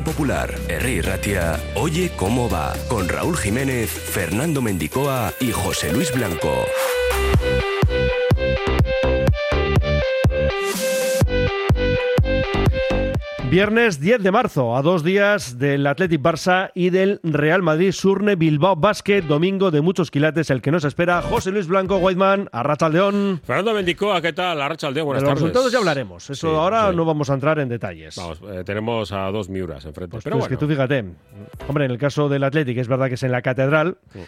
[0.00, 6.64] Popular, Herri Ratia, Oye cómo va, con Raúl Jiménez, Fernando Mendicoa y José Luis Blanco.
[13.54, 18.34] Viernes 10 de marzo, a dos días del Athletic Barça y del Real Madrid Surne
[18.34, 22.86] Bilbao Basket, domingo de muchos quilates, el que nos espera José Luis Blanco, Whiteman, Arracha
[22.86, 23.40] Aldeón.
[23.44, 24.60] Fernando Mendicoa, ¿qué tal?
[24.60, 25.42] Arracha Aldeón, buenas de los tardes.
[25.42, 26.96] resultados ya hablaremos, eso Sí, ahora sí.
[26.96, 28.16] no vamos a entrar en detalles.
[28.16, 30.10] Vamos, eh, tenemos a dos Miuras enfrente.
[30.10, 31.04] Pues pero es bueno, que tú fíjate,
[31.68, 34.18] hombre, en el caso del Athletic es verdad que es en la catedral, Sí.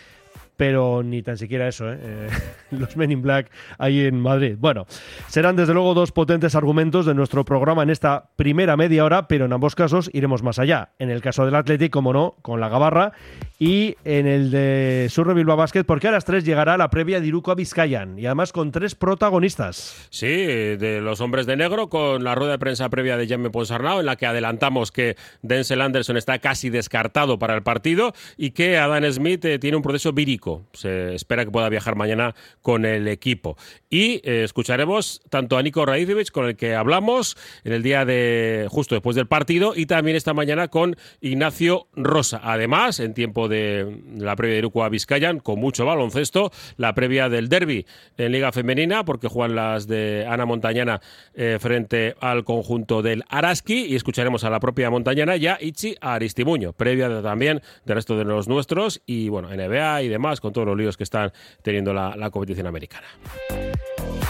[0.57, 1.99] Pero ni tan siquiera eso, ¿eh?
[2.01, 2.29] Eh,
[2.71, 4.57] los Men in Black ahí en Madrid.
[4.59, 4.87] Bueno,
[5.29, 9.45] serán desde luego dos potentes argumentos de nuestro programa en esta primera media hora, pero
[9.45, 10.91] en ambos casos iremos más allá.
[10.99, 13.13] En el caso del Athletic, como no, con la Gabarra,
[13.59, 17.27] y en el de Surre Bilbao Basket, porque a las 3 llegará la previa de
[17.27, 20.09] Iruko a Vizcayan, y además con tres protagonistas.
[20.11, 24.01] Sí, de los hombres de negro, con la rueda de prensa previa de Jaime Ponsarnau,
[24.01, 28.79] en la que adelantamos que Denzel Anderson está casi descartado para el partido y que
[28.79, 30.46] Adam Smith eh, tiene un proceso vírico.
[30.73, 33.57] Se espera que pueda viajar mañana con el equipo.
[33.91, 38.67] Y eh, escucharemos tanto a Nico Raicevic, con el que hablamos en el día de
[38.71, 42.41] justo después del partido, y también esta mañana con Ignacio Rosa.
[42.43, 47.29] Además, en tiempo de la previa de Iruko a Vizcayan, con mucho baloncesto, la previa
[47.29, 47.87] del derby
[48.17, 51.01] en Liga Femenina, porque juegan las de Ana Montañana
[51.35, 56.73] eh, frente al conjunto del Araski, y escucharemos a la propia Montañana ya Ichi Aristimuño,
[56.73, 60.67] previa de- también del resto de los nuestros, y bueno, NBA y demás, con todos
[60.67, 61.33] los líos que están
[61.63, 63.07] teniendo la, la competición americana.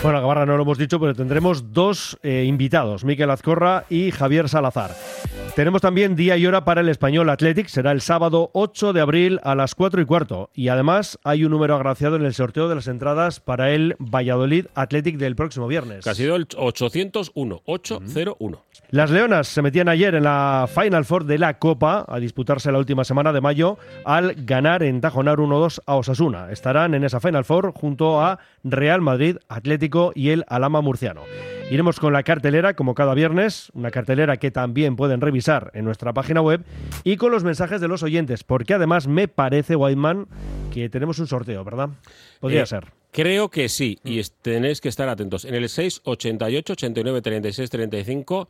[0.03, 4.49] Bueno, Gabarra no lo hemos dicho, pero tendremos dos eh, invitados, Miquel Azcorra y Javier
[4.49, 4.91] Salazar.
[5.57, 9.41] Tenemos también día y hora para el Español Athletic, será el sábado 8 de abril
[9.43, 10.51] a las 4 y cuarto.
[10.53, 14.67] Y además hay un número agraciado en el sorteo de las entradas para el Valladolid
[14.75, 16.05] Athletic del próximo viernes.
[16.05, 18.63] Que ha sido el 801, 801.
[18.91, 22.79] Las Leonas se metían ayer en la Final Four de la Copa a disputarse la
[22.79, 26.53] última semana de mayo al ganar en Tajonar 1-2 a Osasuna.
[26.53, 28.39] Estarán en esa Final Four junto a
[28.71, 31.23] Real Madrid, Atlético y el Alama Murciano.
[31.71, 36.13] Iremos con la cartelera como cada viernes, una cartelera que también pueden revisar en nuestra
[36.13, 36.65] página web
[37.03, 40.29] y con los mensajes de los oyentes, porque además me parece, Whiteman,
[40.73, 41.89] que tenemos un sorteo, ¿verdad?
[42.39, 42.93] Podría Eh, ser.
[43.11, 45.45] Creo que sí, y tenéis que estar atentos.
[45.45, 48.49] En el 688 89 36 35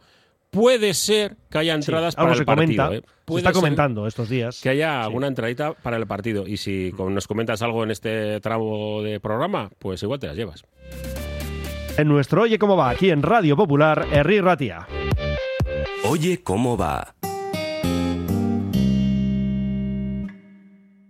[0.57, 2.93] puede ser que haya entradas Sí, para el partido.
[2.93, 3.03] ¿eh?
[3.05, 4.61] se Puede está ser comentando estos días.
[4.63, 6.47] Que haya alguna entradita para el partido.
[6.47, 10.37] Y si con- nos comentas algo en este tramo de programa, pues igual te las
[10.37, 10.65] llevas.
[11.99, 14.87] En nuestro Oye Cómo Va, aquí en Radio Popular, Herri Ratia.
[16.05, 17.16] Oye cómo va.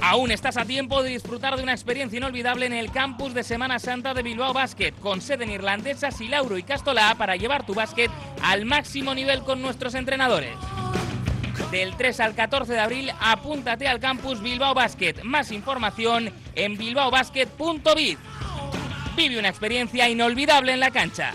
[0.00, 3.78] Aún estás a tiempo de disfrutar de una experiencia inolvidable en el campus de Semana
[3.78, 8.10] Santa de Bilbao Basket, con sede en Irlandesa, Silauro y Castolá para llevar tu básquet
[8.42, 10.54] al máximo nivel con nuestros entrenadores.
[11.72, 15.22] Del 3 al 14 de abril, apúntate al campus Bilbao Basket.
[15.24, 18.18] Más información en bilbaobasket.biz.
[19.16, 21.34] Vive una experiencia inolvidable en la cancha.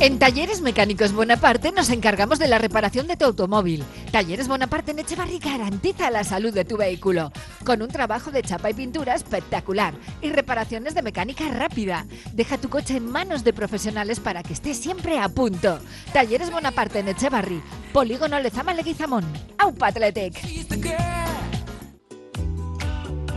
[0.00, 3.84] En Talleres Mecánicos Bonaparte nos encargamos de la reparación de tu automóvil.
[4.10, 7.30] Talleres Bonaparte en Echevarri garantiza la salud de tu vehículo,
[7.66, 9.92] con un trabajo de chapa y pintura espectacular
[10.22, 12.06] y reparaciones de mecánica rápida.
[12.32, 15.78] Deja tu coche en manos de profesionales para que esté siempre a punto.
[16.14, 17.60] Talleres Bonaparte en Echevarri,
[17.92, 19.26] Polígono Lezama Leguizamón.
[19.58, 20.40] ¡Aupa Athletic!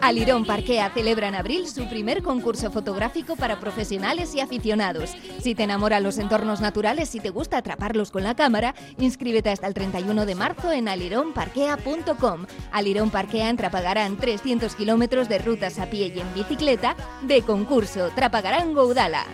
[0.00, 5.10] Alirón Parquea celebra en abril su primer concurso fotográfico para profesionales y aficionados.
[5.40, 9.66] Si te enamoran los entornos naturales y te gusta atraparlos con la cámara, inscríbete hasta
[9.66, 12.46] el 31 de marzo en alironparquea.com.
[12.72, 18.10] Alirón Parquea en Trapagarán 300 kilómetros de rutas a pie y en bicicleta de concurso
[18.14, 19.24] Trapagarán Goudala.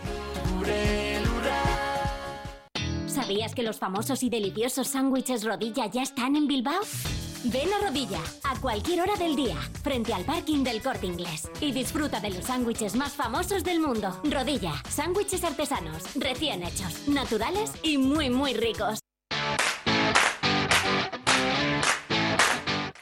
[3.07, 6.81] ¿Sabías que los famosos y deliciosos sándwiches rodilla ya están en Bilbao?
[7.53, 11.49] Ven a Rodilla, a cualquier hora del día, frente al parking del Corte Inglés.
[11.61, 14.21] Y disfruta de los sándwiches más famosos del mundo.
[14.25, 19.06] Rodilla, sándwiches artesanos, recién hechos, naturales y muy, muy ricos.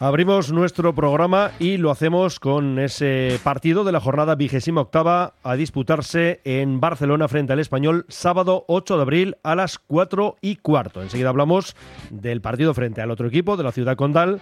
[0.01, 5.55] Abrimos nuestro programa y lo hacemos con ese partido de la jornada vigésima octava a
[5.55, 11.01] disputarse en Barcelona frente al Español sábado 8 de abril a las 4 y cuarto.
[11.01, 11.77] Enseguida hablamos
[12.11, 14.41] del partido frente al otro equipo de la ciudad condal,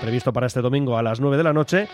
[0.00, 1.88] previsto para este domingo a las 9 de la noche.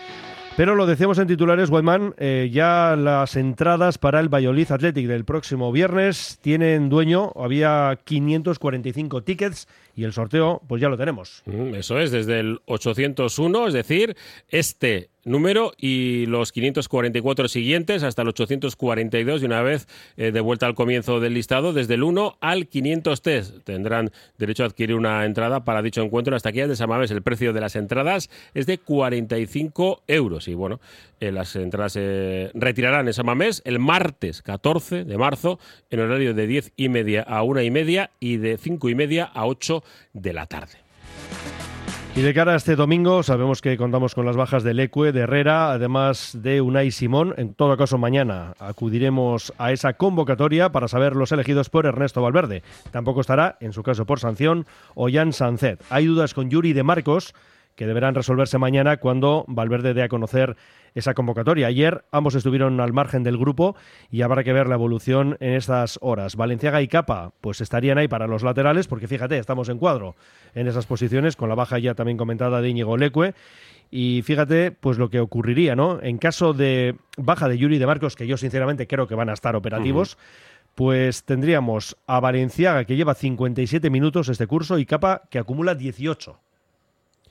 [0.57, 5.23] Pero lo decíamos en titulares, Whiteman, eh, ya las entradas para el Valladolid Athletic del
[5.23, 9.67] próximo viernes tienen dueño, había 545 tickets
[10.01, 11.43] y el sorteo pues ya lo tenemos.
[11.45, 14.17] Mm, eso es, desde el 801, es decir,
[14.49, 19.87] este número y los 544 siguientes hasta el 842 y una vez
[20.17, 24.67] eh, de vuelta al comienzo del listado desde el 1 al 503 tendrán derecho a
[24.67, 28.29] adquirir una entrada para dicho encuentro hasta aquí de Samaves el precio de las entradas
[28.53, 30.79] es de 45 euros y bueno
[31.19, 35.59] eh, las entradas se retirarán en Samamés el martes 14 de marzo
[35.91, 39.25] en horario de 10 y media a 1 y media y de 5 y media
[39.25, 39.83] a 8
[40.13, 40.77] de la tarde.
[42.13, 45.21] Y de cara a este domingo, sabemos que contamos con las bajas de Lecue, de
[45.21, 47.33] Herrera, además de Unai Simón.
[47.37, 52.63] En todo caso, mañana acudiremos a esa convocatoria para saber los elegidos por Ernesto Valverde.
[52.91, 55.81] Tampoco estará, en su caso por sanción, Ollán Sancet.
[55.89, 57.33] Hay dudas con Yuri de Marcos,
[57.75, 60.55] que deberán resolverse mañana cuando Valverde dé a conocer
[60.93, 61.67] esa convocatoria.
[61.67, 63.75] Ayer ambos estuvieron al margen del grupo
[64.09, 66.35] y habrá que ver la evolución en estas horas.
[66.35, 70.15] Valenciaga y Capa pues estarían ahí para los laterales porque fíjate, estamos en cuadro
[70.53, 73.33] en esas posiciones con la baja ya también comentada de Íñigo Leque.
[73.93, 76.01] Y fíjate, pues lo que ocurriría, ¿no?
[76.01, 79.33] En caso de baja de Yuri de Marcos, que yo sinceramente creo que van a
[79.33, 80.17] estar operativos,
[80.75, 86.39] pues tendríamos a Valenciaga, que lleva 57 minutos este curso, y Capa, que acumula 18.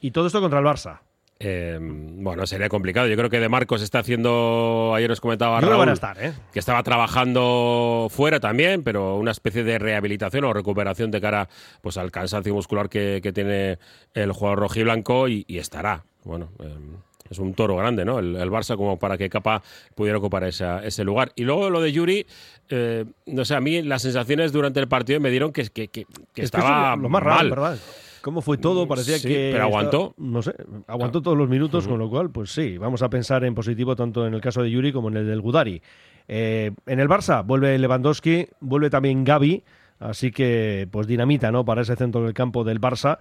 [0.01, 1.01] Y todo esto contra el Barça.
[1.43, 3.07] Em, bueno, sería complicado.
[3.07, 5.89] Yo creo que De Marcos está haciendo, ayer nos comentaba Raúl,
[6.19, 6.35] ¿eh?
[6.53, 11.49] que estaba trabajando fuera también, pero una especie de rehabilitación o recuperación de cara
[11.81, 13.79] pues al cansancio muscular que, tiene
[14.13, 16.05] el jugador rojiblanco y, y estará.
[16.25, 16.99] Bueno, em,
[17.31, 18.19] es un toro grande, ¿no?
[18.19, 19.63] El, Barça como para que Capa
[19.95, 21.33] pudiera ocupar ese lugar.
[21.37, 22.27] Y luego lo de Yuri,
[22.69, 26.07] eh, no sé, a mí las sensaciones durante el partido me dieron que, que, que,
[26.35, 27.79] estaba lo más raro, ¿verdad?
[28.23, 29.51] Cómo fue todo, parecía que...
[29.53, 30.15] Pero aguantó.
[30.17, 30.55] no sé,
[30.87, 34.27] aguantó todos los minutos, con lo cual, pues sí, vamos a pensar en positivo tanto
[34.27, 35.83] en el caso de Yuri como en el del Gudari.
[36.29, 39.65] Eh, en el Barça vuelve Lewandowski, vuelve también Gaby,
[40.01, 41.65] así que pues dinamita, ¿no?
[41.65, 43.19] Para ese centro del campo del Barça.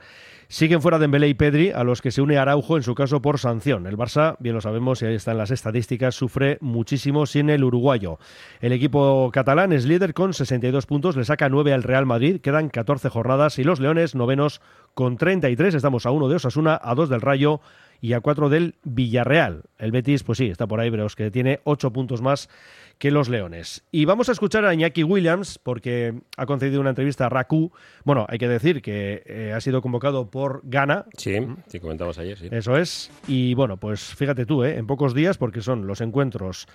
[0.48, 3.38] Siguen fuera Dembélé y Pedri, a los que se une Araujo en su caso por
[3.38, 3.86] sanción.
[3.86, 8.18] El Barça, bien lo sabemos y ahí están las estadísticas, sufre muchísimo sin el uruguayo.
[8.60, 12.70] El equipo catalán es líder con 62 puntos, le saca 9 al Real Madrid, quedan
[12.70, 14.60] 14 jornadas y los Leones novenos
[14.96, 17.62] con 33, estamos a 1 de Osasuna, a 2 del Rayo
[18.02, 19.64] y a 4 del Villarreal.
[19.78, 22.50] El Betis, pues sí, está por ahí, pero es que tiene 8 puntos más
[22.98, 23.84] que los Leones.
[23.92, 27.72] Y vamos a escuchar a Iñaki Williams porque ha concedido una entrevista a Raku.
[28.04, 31.06] Bueno, hay que decir que eh, ha sido convocado por Ghana.
[31.18, 31.38] Sí,
[31.68, 32.50] sí, comentabas ayer, sí.
[32.52, 33.10] Eso es.
[33.28, 34.78] Y bueno, pues fíjate tú, ¿eh?
[34.78, 36.68] en pocos días, porque son los encuentros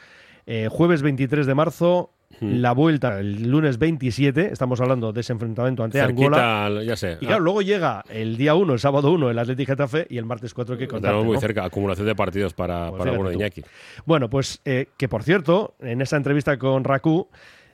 [0.46, 2.10] eh, jueves 23 de marzo,
[2.40, 6.68] la vuelta el lunes 27, estamos hablando de ese enfrentamiento ante Angola.
[6.84, 7.18] Ya sé.
[7.20, 10.24] Y claro, luego llega el día 1, el sábado 1, el Atlético Getafe y el
[10.24, 13.62] martes 4 que contamos muy cerca, acumulación de partidos para, pues para de Iñaki.
[14.04, 17.28] Bueno, pues eh, que por cierto, en esa entrevista con Raku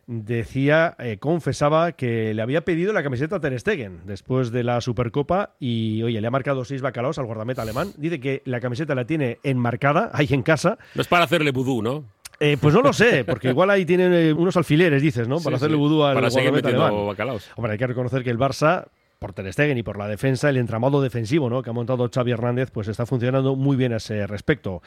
[0.07, 4.81] decía, eh, confesaba que le había pedido la camiseta a Ter Stegen después de la
[4.81, 7.93] Supercopa y, oye, le ha marcado seis bacalaos al guardameta alemán.
[7.97, 10.79] Dice que la camiseta la tiene enmarcada ahí en casa.
[10.97, 12.05] No es para hacerle vudú, ¿no?
[12.43, 15.41] Eh, pues no lo sé, porque igual ahí tienen eh, unos alfileres, dices, ¿no?
[15.41, 17.51] Para hacerle vudú al Para seguir metiendo bacalaos.
[17.55, 18.87] Hombre, hay que reconocer que el Barça
[19.21, 21.63] por Ter Stegen y por la defensa, el entramado defensivo ¿no?
[21.63, 24.81] que ha montado Xavi Hernández, pues está funcionando muy bien a ese respecto.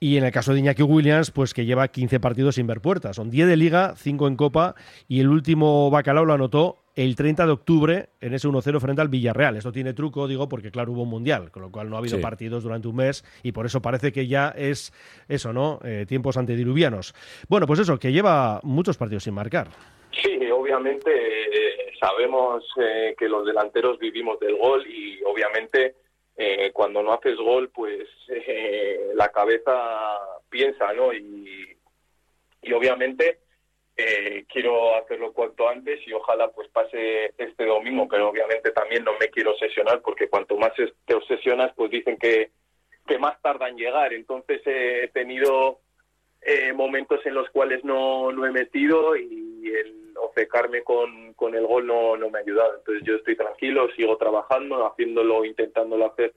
[0.00, 3.16] Y en el caso de Iñaki Williams, pues que lleva 15 partidos sin ver puertas.
[3.16, 4.74] Son 10 de liga, 5 en copa
[5.08, 9.08] y el último bacalao lo anotó el 30 de octubre en ese 1-0 frente al
[9.08, 9.56] Villarreal.
[9.56, 12.20] Esto tiene truco, digo, porque claro, hubo un mundial, con lo cual no ha habido
[12.20, 14.92] partidos durante un mes y por eso parece que ya es
[15.28, 15.78] eso, ¿no?
[15.84, 17.14] Eh, tiempos antediluvianos.
[17.48, 19.68] Bueno, pues eso, que lleva muchos partidos sin marcar.
[20.22, 25.96] Sí, obviamente eh, sabemos eh, que los delanteros vivimos del gol y obviamente
[26.34, 29.72] eh, cuando no haces gol, pues eh, la cabeza
[30.48, 31.12] piensa, ¿no?
[31.12, 31.76] Y,
[32.62, 33.40] y obviamente
[33.96, 39.12] eh, quiero hacerlo cuanto antes y ojalá pues pase este domingo, pero obviamente también no
[39.18, 40.72] me quiero obsesionar porque cuanto más
[41.06, 42.50] te obsesionas, pues dicen que,
[43.06, 44.12] que más tarda en llegar.
[44.12, 45.80] Entonces he tenido
[46.42, 51.66] eh, momentos en los cuales no, no he metido y el ofecarme con, con el
[51.66, 52.76] gol no, no me ha ayudado.
[52.76, 56.34] Entonces yo estoy tranquilo, sigo trabajando, haciéndolo, intentándolo hacer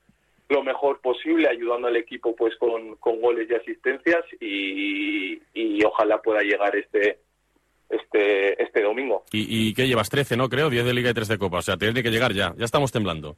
[0.48, 6.22] lo mejor posible, ayudando al equipo pues con, con goles y asistencias y, y ojalá
[6.22, 7.20] pueda llegar este
[7.90, 9.24] este este domingo.
[9.32, 10.10] ¿Y, ¿Y qué llevas?
[10.10, 10.50] 13, ¿no?
[10.50, 11.58] Creo, 10 de Liga y 3 de Copa.
[11.58, 12.54] O sea, tiene que llegar ya.
[12.58, 13.36] Ya estamos temblando.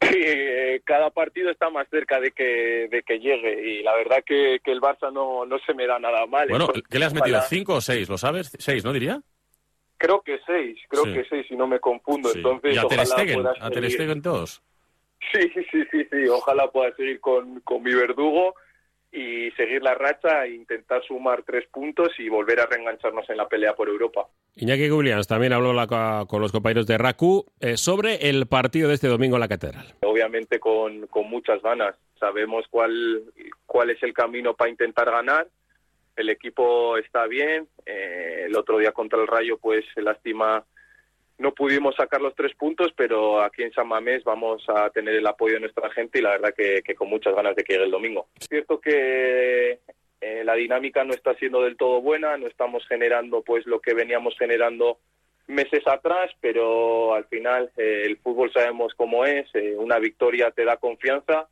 [0.00, 4.58] Eh, cada partido está más cerca de que, de que llegue y la verdad que,
[4.62, 6.48] que el Barça no, no se me da nada mal.
[6.48, 7.40] Bueno, Entonces, ¿qué le has metido?
[7.42, 8.08] ¿Cinco o seis?
[8.08, 8.52] ¿Lo sabes?
[8.58, 9.20] Seis, ¿no diría?
[9.96, 11.14] Creo que seis, creo Sí.
[11.14, 12.28] que seis, si no me confundo.
[12.30, 12.38] Sí.
[12.38, 13.46] Entonces, ¿Y a Ter Stegen?
[13.60, 14.62] ¿A Ter Stegen todos?
[15.32, 16.28] Sí, sí, sí, sí.
[16.28, 18.54] Ojalá pueda seguir con, con mi verdugo
[19.14, 23.48] y seguir la racha e intentar sumar tres puntos y volver a reengancharnos en la
[23.48, 24.26] pelea por Europa.
[24.56, 28.94] Iñaki Williams también habló la- con los compañeros de RACU eh, sobre el partido de
[28.94, 29.94] este domingo en la Catedral.
[30.02, 31.94] Obviamente con, con muchas ganas.
[32.18, 33.22] Sabemos cuál,
[33.66, 35.46] cuál es el camino para intentar ganar.
[36.16, 37.68] El equipo está bien.
[37.86, 40.64] Eh, el otro día contra el Rayo, pues lástima,
[41.38, 45.26] no pudimos sacar los tres puntos, pero aquí en San Mamés vamos a tener el
[45.26, 47.90] apoyo de nuestra gente y la verdad que, con muchas ganas de que llegue el
[47.90, 48.28] domingo.
[48.38, 49.80] Es cierto que
[50.20, 53.94] eh, la dinámica no está siendo del todo buena, no estamos generando pues lo que
[53.94, 54.98] veníamos generando
[55.46, 60.64] meses atrás, pero al final eh, el fútbol sabemos cómo es, eh, una victoria te
[60.64, 61.48] da confianza,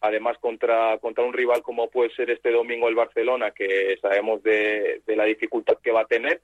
[0.00, 5.02] además contra, contra un rival como puede ser este domingo el Barcelona, que sabemos de,
[5.06, 6.42] de la dificultad que va a tener,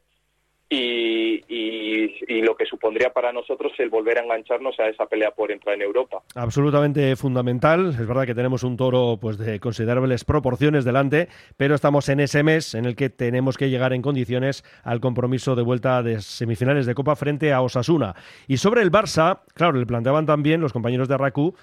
[0.68, 5.74] y, lo que supondría para nosotros el volver a engancharnos a esa pelea por entrar
[5.74, 6.22] en Europa.
[6.34, 7.88] Absolutamente fundamental.
[7.88, 12.42] Es verdad que tenemos un toro pues de considerables proporciones delante, pero estamos en ese
[12.42, 16.86] mes en el que tenemos que llegar en condiciones al compromiso de vuelta de semifinales
[16.86, 18.14] de Copa frente a Osasuna.
[18.46, 21.54] Y sobre el Barça, claro, le planteaban también los compañeros de Raku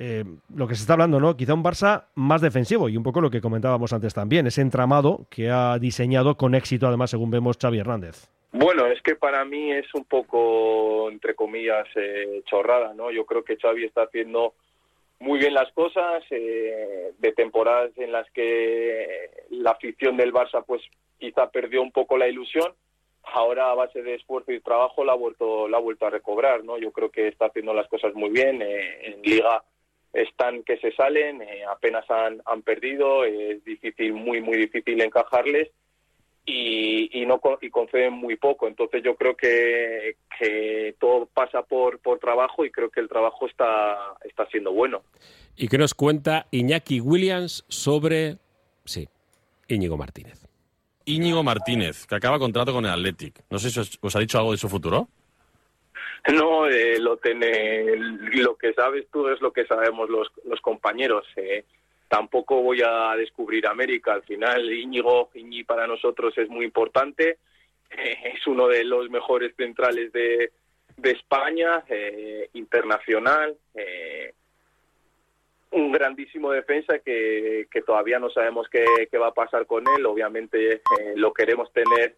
[0.00, 0.24] eh,
[0.54, 1.36] lo que se está hablando, ¿no?
[1.36, 5.26] Quizá un Barça más defensivo y un poco lo que comentábamos antes también, ese entramado
[5.28, 8.28] que ha diseñado con éxito, además, según vemos, Xavi Hernández.
[8.52, 13.10] Bueno, es que para mí es un poco, entre comillas, eh, chorrada, ¿no?
[13.10, 14.54] Yo creo que Xavi está haciendo
[15.20, 20.80] muy bien las cosas, eh, de temporadas en las que la afición del Barça, pues
[21.18, 22.72] quizá perdió un poco la ilusión,
[23.22, 26.64] ahora a base de esfuerzo y trabajo la ha vuelto, la ha vuelto a recobrar,
[26.64, 26.78] ¿no?
[26.78, 29.62] Yo creo que está haciendo las cosas muy bien, eh, en Liga
[30.14, 35.68] están que se salen, apenas han, han perdido, es difícil, muy, muy difícil encajarles
[36.48, 38.66] y, y no y conceden muy poco.
[38.66, 43.46] Entonces yo creo que, que todo pasa por, por trabajo y creo que el trabajo
[43.46, 45.02] está, está siendo bueno.
[45.56, 48.38] ¿Y qué nos cuenta Iñaki Williams sobre,
[48.84, 49.08] sí,
[49.68, 50.46] Íñigo Martínez?
[51.04, 53.42] Íñigo Martínez, que acaba contrato con el Athletic.
[53.50, 55.08] No sé si os, os ha dicho algo de su futuro.
[56.32, 61.24] No, eh, lo, tiene, lo que sabes tú es lo que sabemos los, los compañeros.
[61.36, 61.64] eh.
[62.08, 64.14] Tampoco voy a descubrir América.
[64.14, 67.38] Al final, Íñigo, Iñi para nosotros es muy importante.
[67.90, 70.50] Eh, es uno de los mejores centrales de,
[70.96, 73.56] de España, eh, internacional.
[73.74, 74.32] eh,
[75.70, 80.06] un grandísimo defensa que, que todavía no sabemos qué, qué va a pasar con él.
[80.06, 80.80] Obviamente
[81.16, 82.16] lo queremos tener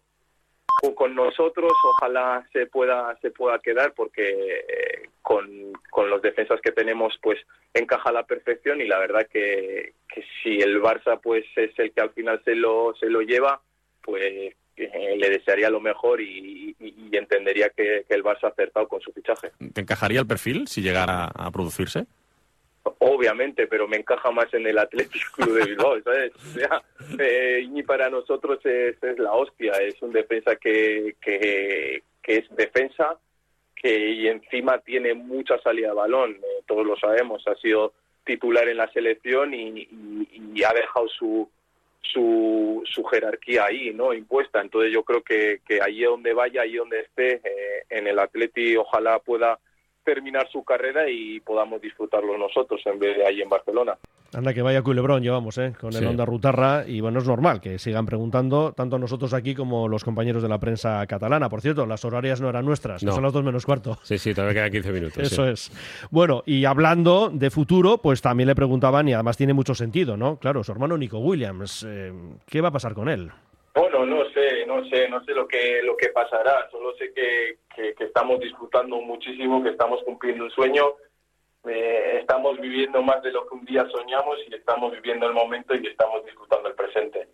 [0.95, 4.23] con- nosotros ojalá se pueda se pueda quedar porque
[4.67, 5.47] eh, con,
[5.89, 7.39] con los defensas que tenemos pues
[7.73, 11.91] encaja a la perfección y la verdad que, que si el Barça pues es el
[11.91, 13.61] que al final se lo se lo lleva
[14.01, 16.75] pues eh, le desearía lo mejor y
[17.11, 20.81] entendería que, que el Barça ha acertado con su fichaje ¿Te encajaría el perfil si
[20.81, 22.05] llegara a producirse?
[23.03, 26.31] Obviamente, pero me encaja más en el Athletic Club de Bilbao, ¿sabes?
[27.17, 33.17] Eh, Iñi para nosotros es, es la hostia, es un defensa que, que, es defensa
[33.75, 37.93] que y encima tiene mucha salida de balón, eh, todos lo sabemos, ha sido
[38.23, 41.49] titular en la selección y, y- y ha dejado su,
[42.01, 44.13] su, su jerarquía ahí, ¿no?
[44.13, 44.61] Impuesta.
[44.61, 48.75] Entonces yo creo que, que allí donde vaya, allí donde esté, eh, en el Atleti
[48.77, 49.57] ojalá pueda
[50.03, 53.97] terminar su carrera y podamos disfrutarlo nosotros en vez de ahí en Barcelona.
[54.33, 55.73] Anda, que vaya culebrón llevamos, ¿eh?
[55.79, 56.05] Con el Sí.
[56.05, 56.85] Onda Rutarra.
[56.87, 60.57] Y bueno, es normal que sigan preguntando, tanto nosotros aquí como los compañeros de la
[60.57, 61.49] prensa catalana.
[61.49, 63.11] Por cierto, las horarias no eran nuestras, No.
[63.11, 63.97] son las dos menos cuarto.
[64.03, 65.17] Sí, sí, todavía quedan 15 minutos.
[65.17, 65.51] Eso sí.
[65.51, 66.07] es.
[66.11, 70.37] Bueno, y hablando de futuro, pues también le preguntaban, y además tiene mucho sentido, ¿no?
[70.37, 72.13] Claro, su hermano Nico Williams, eh,
[72.47, 73.31] ¿qué va a pasar con él?
[73.73, 76.69] Bueno, no sé, no sé, no sé lo que lo que pasará.
[76.71, 80.95] Solo sé que, que, estamos disfrutando muchísimo, que estamos cumpliendo un sueño
[81.67, 85.75] eh, estamos viviendo más de lo que un día soñamos y estamos viviendo el momento
[85.75, 87.27] y estamos disfrutando el presente.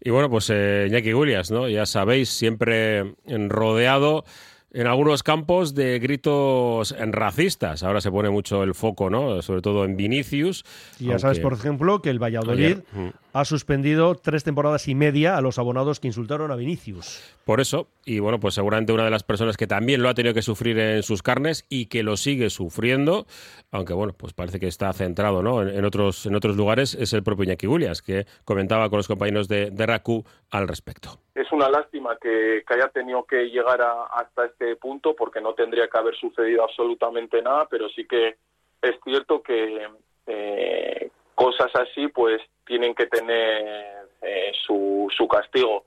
[0.00, 1.12] Y bueno, pues eh, Iñaki
[1.50, 1.68] ¿no?
[1.68, 4.24] Ya sabéis, siempre rodeado
[4.72, 7.82] en algunos campos de gritos racistas.
[7.82, 9.40] Ahora se pone mucho el foco, ¿no?
[9.42, 10.64] Sobre todo en Vinicius.
[11.00, 13.08] Y ya sabes, por ejemplo, que el Valladolid mm.
[13.32, 17.22] ha suspendido tres temporadas y media a los abonados que insultaron a Vinicius.
[17.44, 20.34] Por eso, y bueno, pues seguramente una de las personas que también lo ha tenido
[20.34, 23.26] que sufrir en sus carnes y que lo sigue sufriendo,
[23.70, 25.62] aunque bueno, pues parece que está centrado ¿no?
[25.62, 29.48] en, otros, en otros lugares, es el propio Iñaki Williams, que comentaba con los compañeros
[29.48, 31.20] de, de RACU al respecto.
[31.34, 35.98] Es una lástima que, haya tenido que llegar hasta este punto porque no tendría que
[35.98, 38.36] haber sucedido absolutamente nada, pero sí que
[38.82, 39.88] es cierto que
[40.26, 45.84] eh, cosas así pues tienen que tener eh, su, su castigo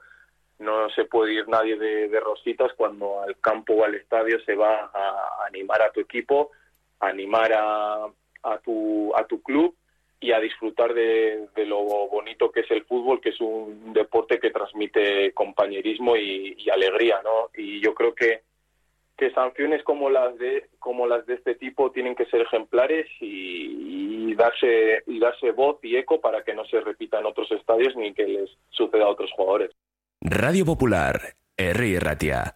[0.62, 4.92] no se puede ir nadie de, rositas cuando al campo o al estadio se va
[4.94, 6.52] a animar a tu equipo,
[7.00, 8.06] a animar a,
[8.44, 9.76] a, tu, a tu club
[10.20, 14.52] y a disfrutar de, lo bonito que es el fútbol, que es un deporte que
[14.52, 17.50] transmite compañerismo y, alegría, ¿no?
[17.56, 18.44] Y yo creo que,
[19.18, 24.34] que sanciones como las de como las de este tipo tienen que ser ejemplares y,
[24.36, 28.14] darse y darse voz y eco para que no se repita en otros estadios ni
[28.14, 29.72] que les suceda a otros jugadores.
[30.22, 32.00] Radio Popular, R.
[32.00, 32.56] Ratia.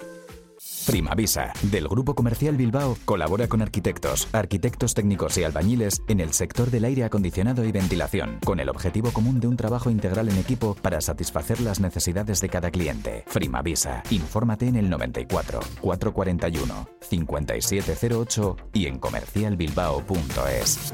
[0.85, 6.71] Primavisa, del Grupo Comercial Bilbao, colabora con arquitectos, arquitectos técnicos y albañiles en el sector
[6.71, 10.75] del aire acondicionado y ventilación, con el objetivo común de un trabajo integral en equipo
[10.75, 13.23] para satisfacer las necesidades de cada cliente.
[13.33, 20.93] Primavisa, infórmate en el 94 441 5708 y en comercialbilbao.es.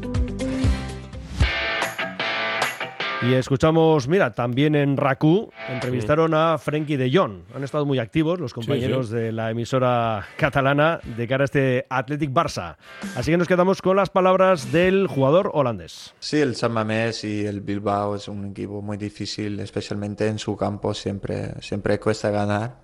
[3.23, 7.43] Y escuchamos, mira, también en RACU entrevistaron a Frenkie de Jong.
[7.55, 12.31] Han estado muy activos los compañeros de la emisora catalana de cara a este Athletic
[12.31, 12.77] Barça.
[13.15, 16.15] Así que nos quedamos con las palabras del jugador holandés.
[16.19, 20.57] Sí, el San Mamés y el Bilbao es un equipo muy difícil, especialmente en su
[20.57, 20.95] campo.
[20.95, 22.75] Siempre, siempre cuesta ganar,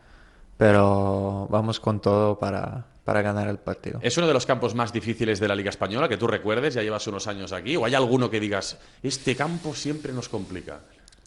[0.58, 4.00] pero vamos con todo para, para ganar el partido.
[4.02, 6.74] ¿Es uno de los campos más difíciles de la Liga Española que tú recuerdes?
[6.74, 7.76] Ya llevas unos años aquí.
[7.78, 10.82] ¿O hay alguno que digas, este campo siempre nos complica?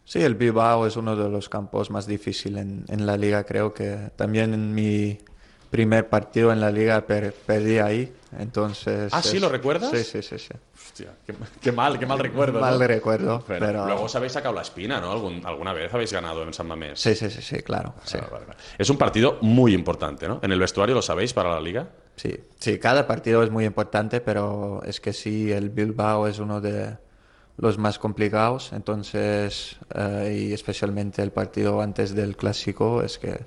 [0.04, 3.44] Sí, el Bilbao es uno de los campos más difíciles en, en la liga.
[3.44, 5.18] Creo que también en mi
[5.70, 8.12] primer partido en la liga perdí ahí.
[8.38, 9.12] Entonces.
[9.14, 9.38] ¿Ah, sí?
[9.38, 9.90] ¿Lo recuerdas?
[9.90, 10.38] Sí, sí, sí.
[10.38, 10.54] sí.
[11.00, 12.60] Hostia, qué, mal, qué mal recuerdo.
[12.60, 13.44] Mal recuerdo.
[13.46, 15.12] Pero, Luego os habéis sacado la espina, ¿no?
[15.44, 17.00] ¿Alguna vez habéis ganado en San Mamés?
[17.00, 17.94] Sí, sí, sí, sí claro.
[18.04, 18.18] Sí.
[18.78, 20.40] Es un partido muy importante, ¿no?
[20.42, 21.88] ¿En el vestuario lo sabéis para la liga?
[22.16, 26.60] Sí, sí, cada partido es muy importante, pero es que sí, el Bilbao es uno
[26.60, 26.98] de
[27.56, 33.40] los más complicados, entonces, eh, y especialmente el partido antes del clásico, es que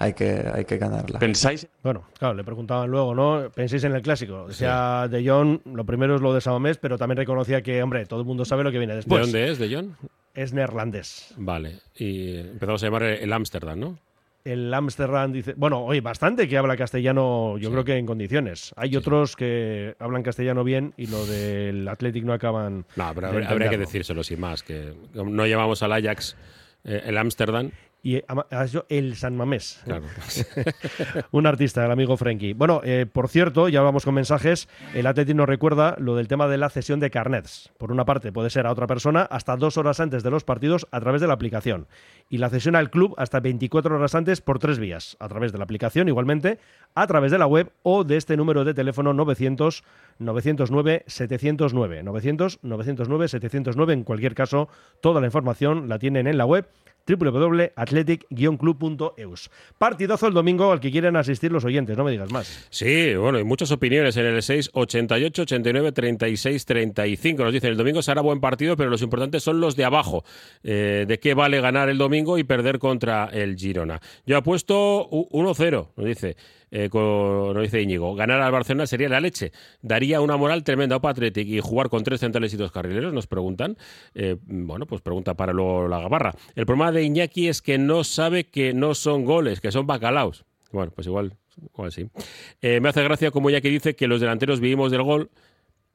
[0.00, 1.18] hay que, hay que ganarla.
[1.18, 1.68] ¿Pensáis?
[1.82, 3.50] Bueno, claro, le preguntaban luego, ¿no?
[3.50, 4.44] ¿Pensáis en el clásico?
[4.44, 8.06] O sea, De Jong, lo primero es lo de Samamés, pero también reconocía que, hombre,
[8.06, 9.20] todo el mundo sabe lo que viene después.
[9.20, 9.90] ¿De dónde es De Jong?
[10.32, 11.34] Es neerlandés.
[11.36, 13.98] Vale, y empezamos a llamar el Ámsterdam, ¿no?
[14.42, 18.72] el Amsterdam dice, bueno, oye, bastante que habla castellano, yo creo que en condiciones.
[18.74, 22.86] Hay otros que hablan castellano bien y lo del Athletic no acaban.
[22.96, 26.36] No, pero habría, que decírselo sin más, que no llevamos al Ajax
[26.84, 27.70] eh, el Amsterdam
[28.02, 28.22] y
[28.88, 29.82] el San Mamés.
[31.30, 32.54] un artista, el amigo Frenkie.
[32.54, 34.68] Bueno, eh, por cierto, ya vamos con mensajes.
[34.94, 37.70] El Atleti nos recuerda lo del tema de la cesión de carnets.
[37.78, 40.86] Por una parte, puede ser a otra persona hasta dos horas antes de los partidos
[40.90, 41.86] a través de la aplicación.
[42.28, 45.16] Y la cesión al club hasta 24 horas antes por tres vías.
[45.20, 46.58] A través de la aplicación, igualmente,
[46.94, 49.84] a través de la web o de este número de teléfono 900
[50.18, 52.02] 909 709.
[52.02, 53.92] 900 909 709.
[53.92, 54.68] En cualquier caso,
[55.00, 56.68] toda la información la tienen en la web
[57.06, 59.50] www.athletic-club.eus.
[59.78, 62.66] Partidazo el domingo al que quieren asistir los oyentes, no me digas más.
[62.70, 67.44] Sí, bueno, hay muchas opiniones en el 6, 88, 89, 36, 35.
[67.44, 70.24] Nos dicen, el domingo será buen partido, pero los importantes son los de abajo.
[70.62, 74.00] Eh, ¿De qué vale ganar el domingo y perder contra el Girona?
[74.26, 76.36] Yo apuesto 1-0, nos dice
[76.70, 76.88] eh,
[77.62, 79.52] dice Íñigo, ganar al Barcelona sería la leche.
[79.82, 83.26] Daría una moral tremenda a Patrick y jugar con tres centrales y dos carrileros, nos
[83.26, 83.76] preguntan.
[84.14, 86.34] Eh, bueno, pues pregunta para luego la gabarra.
[86.54, 90.44] El problema de Iñaki es que no sabe que no son goles, que son bacalaos.
[90.72, 91.36] Bueno, pues igual,
[91.74, 92.06] igual sí.
[92.62, 95.30] Eh, me hace gracia como Iñaki dice que los delanteros vivimos del gol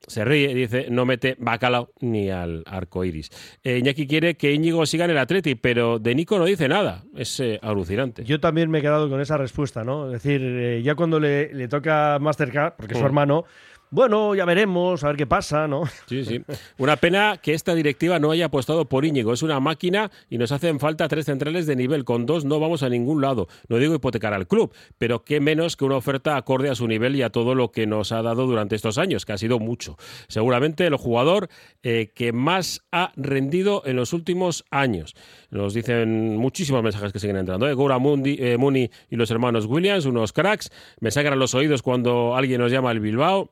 [0.07, 3.29] se ríe y dice no mete bacalao ni al arco iris.
[3.63, 7.03] Eh, Iñaki quiere que Íñigo siga en el Atleti, pero de Nico no dice nada.
[7.15, 8.23] Es eh, alucinante.
[8.23, 10.07] Yo también me he quedado con esa respuesta, ¿no?
[10.07, 13.07] Es decir, eh, ya cuando le, le toca Mastercard, porque es su mm.
[13.07, 13.45] hermano,
[13.91, 15.83] bueno, ya veremos, a ver qué pasa, ¿no?
[16.07, 16.41] Sí, sí.
[16.77, 19.33] Una pena que esta directiva no haya apostado por Íñigo.
[19.33, 22.03] Es una máquina y nos hacen falta tres centrales de nivel.
[22.03, 23.47] Con dos no vamos a ningún lado.
[23.69, 27.15] No digo hipotecar al club, pero qué menos que una oferta acorde a su nivel
[27.15, 29.97] y a todo lo que nos ha dado durante estos años, que ha sido mucho.
[30.27, 31.49] Seguramente el jugador
[31.83, 35.15] eh, que más ha rendido en los últimos años.
[35.49, 37.67] Nos dicen muchísimos mensajes que siguen entrando.
[37.67, 37.75] ¿eh?
[37.99, 40.71] Mundi, eh, Muni y los hermanos Williams, unos cracks.
[40.99, 43.51] Me sacan los oídos cuando alguien nos llama el Bilbao.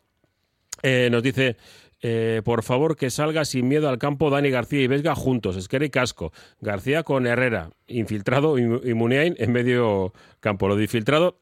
[0.84, 1.56] Eh, nos dice,
[2.02, 5.86] eh, por favor, que salga sin miedo al campo Dani García y Vesga juntos, Esquera
[5.86, 6.34] y Casco.
[6.60, 10.67] García con Herrera, infiltrado y, Muniain en medio campo.
[10.67, 11.39] Lo de infiltrado,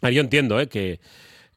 [0.00, 1.00] ah, yo entiendo eh, que...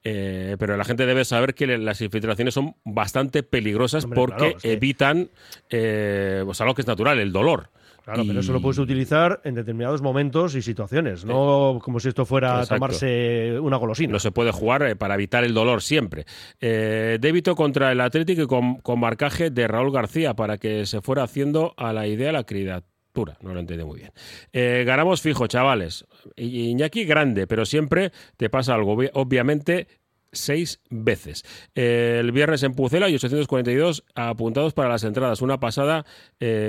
[0.04, 5.32] pero la gente debe saber que las infiltraciones son bastante peligrosas porque evitan
[5.70, 7.72] pues algo que es natural, el dolor.
[8.06, 12.24] Claro, pero eso lo puedes utilizar en determinados momentos y situaciones, no como si esto
[12.24, 14.14] fuera tomarse una golosina.
[14.14, 16.28] No se puede jugar eh, para evitar el dolor siempre.
[16.62, 21.24] Eh, débito contra el Atlético con, con, marcaje de Raúl García para que se fuera
[21.24, 23.40] haciendo a la idea la criatura.
[23.42, 24.12] No lo entiende muy bien.
[24.54, 26.06] Eh, ganamos fijo, chavales.
[26.36, 28.98] Iñaki grande, pero siempre te pasa algo.
[29.14, 29.88] Obviamente
[30.32, 31.44] seis veces.
[31.74, 35.42] el viernes en Pucela y 842 apuntados para las entradas.
[35.42, 36.06] Una pasada,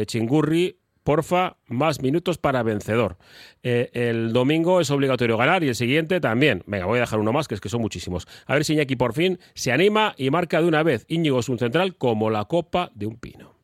[0.07, 3.17] Chingurri porfa, más minutos para vencedor.
[3.63, 6.65] Eh, el domingo es obligatorio ganar y el siguiente también.
[6.67, 8.27] Venga, voy a dejar uno más, que es que son muchísimos.
[8.45, 11.07] A ver si Iñaki por fin se anima y marca de una vez.
[11.09, 13.56] Íñigo es un central como la copa de un pino.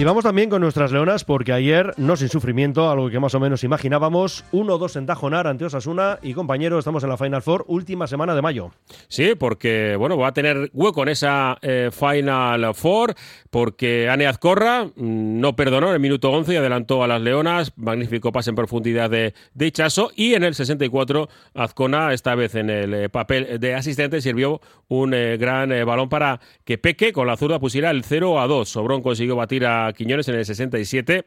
[0.00, 3.38] Y vamos también con nuestras leonas porque ayer, no sin sufrimiento, algo que más o
[3.38, 8.06] menos imaginábamos, 1-2 en Tajonar ante Osasuna y compañero, estamos en la Final Four, última
[8.06, 8.70] semana de mayo.
[9.08, 13.14] Sí, porque bueno, va a tener hueco en esa eh, Final Four
[13.50, 14.90] porque Ane Azcorra mm,
[15.38, 19.10] no perdonó en el minuto 11 y adelantó a las leonas, magnífico pase en profundidad
[19.10, 19.72] de, de
[20.16, 25.12] y en el 64 Azcona, esta vez en el eh, papel de asistente, sirvió un
[25.12, 28.66] eh, gran balón para que Peque con la zurda pusiera el 0 a 2.
[28.66, 31.26] Sobrón consiguió batir a Quiñones en el 67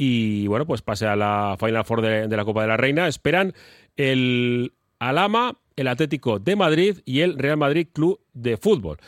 [0.00, 3.08] y bueno, pues pase a la Final Four de, la Copa de la Reina.
[3.08, 3.52] Esperan
[3.96, 8.98] el Alama, el Atlético de Madrid y el Real Madrid Club de Fútbol.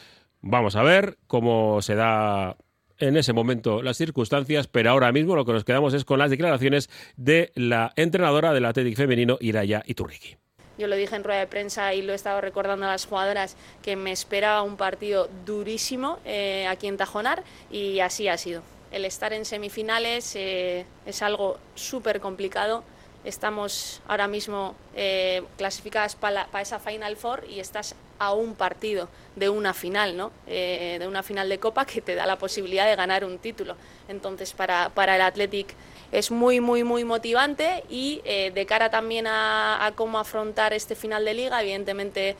[0.42, 2.56] Vamos a ver cómo se da
[2.98, 6.30] en ese momento las circunstancias, pero ahora mismo lo que nos quedamos es con las
[6.30, 10.36] declaraciones de la entrenadora del Atlético femenino, Iraya Iturriki.
[10.76, 13.56] Yo lo dije en rueda de prensa y lo he estado recordando a las jugadoras
[13.82, 19.04] que me esperaba un partido durísimo eh, aquí en Tajonar y así ha sido el
[19.04, 22.82] estar en semifinales eh, es algo súper complicado.
[23.24, 29.48] Estamos ahora mismo eh, clasificadas para esa Final Four y estás a un partido de
[29.50, 30.32] una final, ¿no?
[30.46, 33.76] Eh, de una final de Copa que te da la posibilidad de ganar un título.
[34.08, 35.74] Entonces, para, para el Athletic
[36.12, 41.34] es muy, muy, muy motivante y de cara también a, cómo afrontar este final de
[41.34, 42.36] liga, evidentemente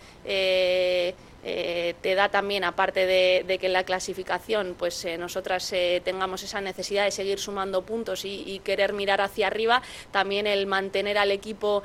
[1.43, 6.61] te da también, aparte de, que en la clasificación pues eh, nosotras eh, tengamos esa
[6.61, 11.83] necesidad de seguir sumando puntos y, querer mirar hacia arriba, también el mantener al equipo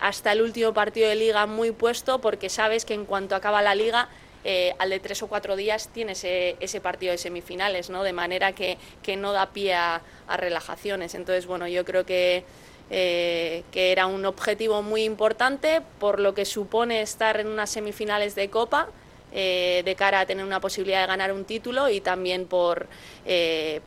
[0.00, 3.74] hasta el último partido de liga muy puesto, porque sabes que en cuanto acaba la
[3.74, 4.08] liga
[4.48, 8.04] eh, al de tres o cuatro días tienes ese, partido de semifinales, ¿no?
[8.04, 8.78] De manera que,
[9.18, 10.02] no da pie a,
[10.36, 11.16] relajaciones.
[11.16, 12.44] Entonces, bueno, yo creo que,
[12.90, 18.34] eh, que era un objetivo muy importante por lo que supone estar en unas semifinales
[18.34, 18.88] de Copa.
[19.38, 22.86] Eh, de cara a tener una posibilidad de ganar un título y también por,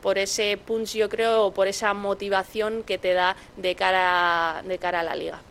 [0.02, 4.78] por ese punch, yo creo, o por esa motivación que te da de cara, de
[4.78, 5.42] cara a la liga.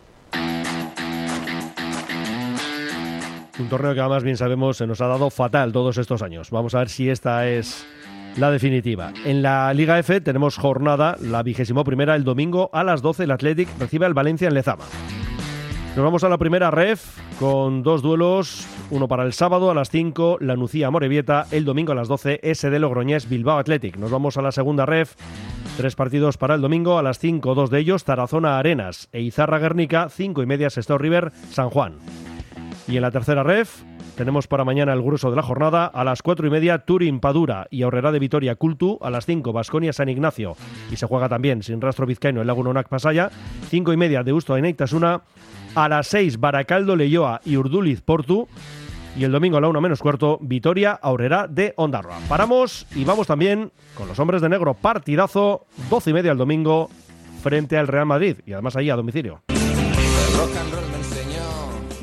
[3.59, 6.51] Un torneo que además bien sabemos se nos ha dado fatal todos estos años.
[6.51, 7.85] Vamos a ver si esta es
[8.39, 9.13] la definitiva.
[9.25, 13.31] En la Liga F tenemos jornada, la vigésimo primera, el domingo a las 12 el
[13.33, 14.85] Athletic recibe al Valencia en Lezama.
[15.97, 19.91] Nos vamos a la primera ref con dos duelos, uno para el sábado a las
[19.91, 23.97] 5, la Nucía Morevieta, el domingo a las 12, SD Logroñés Bilbao Athletic.
[23.97, 25.17] Nos vamos a la segunda ref,
[25.77, 29.59] tres partidos para el domingo a las 5, dos de ellos Tarazona Arenas e Izarra
[29.59, 31.95] Guernica, 5 y media Sestao River San Juan.
[32.87, 33.83] Y en la tercera ref
[34.19, 35.87] tenemos para mañana el grueso de la jornada.
[35.87, 38.99] A las cuatro y media Turín Padura y Aurrera de Vitoria Cultu.
[39.01, 40.57] A las 5 Basconia San Ignacio.
[40.91, 43.31] Y se juega también sin rastro vizcaíno el Laguna Unac Pasaya.
[43.69, 45.23] Cinco y media de Usto Tasuna
[45.77, 48.49] a las 6 Baracaldo Leyoa y Urduliz Portu.
[49.17, 52.19] Y el domingo a la 1 menos cuarto Vitoria Aurrera de Ondarroa.
[52.29, 54.75] Paramos y vamos también con los hombres de negro.
[54.75, 56.91] Partidazo 12 y media el domingo
[57.41, 58.39] frente al Real Madrid.
[58.47, 59.43] Y además ahí a domicilio.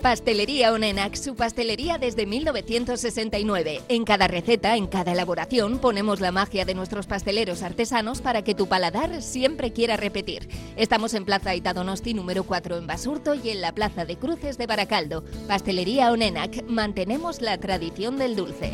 [0.00, 3.82] Pastelería Onenac, su pastelería desde 1969.
[3.88, 8.54] En cada receta, en cada elaboración, ponemos la magia de nuestros pasteleros artesanos para que
[8.54, 10.48] tu paladar siempre quiera repetir.
[10.76, 14.66] Estamos en Plaza Itadonosti número 4 en Basurto y en la Plaza de Cruces de
[14.66, 15.22] Baracaldo.
[15.46, 18.72] Pastelería Onenac, mantenemos la tradición del dulce.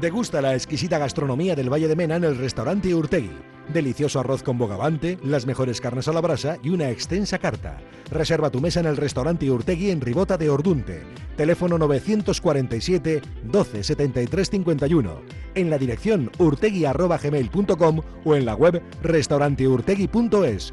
[0.00, 4.58] Degusta la exquisita gastronomía del Valle de Mena en el restaurante Urtegui delicioso arroz con
[4.58, 7.78] bogavante, las mejores carnes a la brasa y una extensa carta.
[8.10, 11.02] Reserva tu mesa en el restaurante Urtegui en Ribota de Ordunte.
[11.36, 15.20] Teléfono 947 12 73 51.
[15.54, 20.72] En la dirección urtegui.gmail.com o en la web restauranteurtegui.es.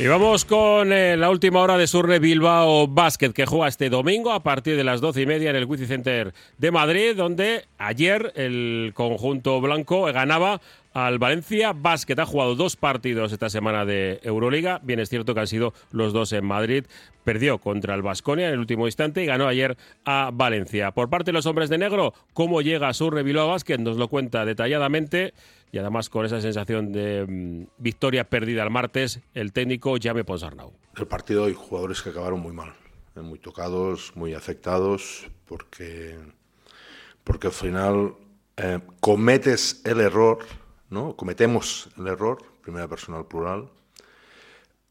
[0.00, 4.30] Y vamos con eh, la última hora de Surre Bilbao Basket, que juega este domingo
[4.30, 8.32] a partir de las doce y media en el Wizzing Center de Madrid, donde ayer
[8.36, 10.60] el conjunto blanco ganaba
[10.94, 12.16] al Valencia Basket.
[12.16, 14.80] Ha jugado dos partidos esta semana de Euroliga.
[14.84, 16.84] Bien es cierto que han sido los dos en Madrid.
[17.24, 20.92] Perdió contra el Basconia en el último instante y ganó ayer a Valencia.
[20.92, 23.78] Por parte de los hombres de negro, ¿cómo llega Surre Bilbao Basket?
[23.78, 25.34] Nos lo cuenta detalladamente
[25.72, 30.72] y además con esa sensación de mm, victoria perdida el martes, el técnico Jame Ponsarnau.
[30.96, 32.74] El partido hay jugadores que acabaron muy mal,
[33.16, 36.18] eh, muy tocados, muy afectados, porque,
[37.24, 38.14] porque al final
[38.56, 40.38] eh, cometes el error,
[40.90, 41.16] ¿no?
[41.16, 43.70] cometemos el error, primera persona plural,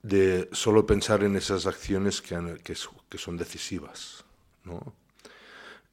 [0.04, 2.76] de solo pensar en esas acciones que, que,
[3.10, 4.24] que son decisivas.
[4.64, 4.94] ¿no?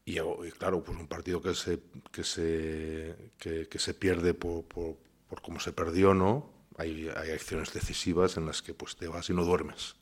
[0.06, 0.16] Y,
[0.58, 1.80] claro, pues un partido que se,
[2.12, 4.96] que se, que, se pierde por, por,
[5.42, 6.50] cómo se perdió, ¿no?
[6.76, 9.96] Hay, hay, acciones decisivas en las que pues te vas y no duermes.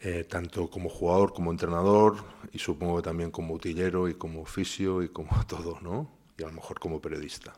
[0.00, 2.16] Eh, tanto como jugador, como entrenador,
[2.52, 6.10] y supongo que también como utillero y como oficio y como todo, ¿no?
[6.36, 7.54] Y a lo mejor como periodista.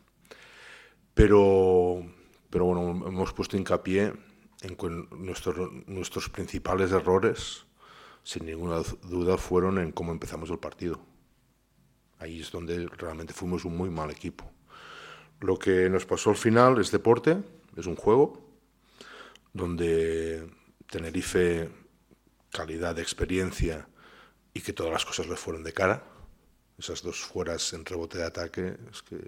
[1.15, 2.05] Pero,
[2.51, 4.13] pero bueno, hemos puesto hincapié
[4.63, 7.65] en que nuestros, nuestros principales errores
[8.25, 10.99] sin ninguna duda, fueron en cómo empezamos el partido.
[12.19, 14.51] Ahí es donde realmente fuimos un muy mal equipo.
[15.41, 17.37] Lo que nos pasó al final es deporte,
[17.77, 18.43] es un juego,
[19.53, 20.49] donde
[20.91, 21.69] Tenerife,
[22.51, 23.87] calidad de experiencia
[24.55, 26.03] y que todas las cosas le fueron de cara.
[26.79, 29.19] Esas dos fueras en rebote de ataque, es que,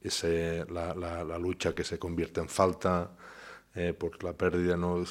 [0.00, 3.10] ese, la, lucha que se convierte en falta
[3.74, 5.04] eh, por la pérdida, ¿no?